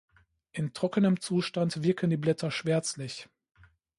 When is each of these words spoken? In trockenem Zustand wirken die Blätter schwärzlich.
In 0.51 0.73
trockenem 0.73 1.21
Zustand 1.21 1.83
wirken 1.83 2.09
die 2.09 2.17
Blätter 2.17 2.49
schwärzlich. 2.49 3.29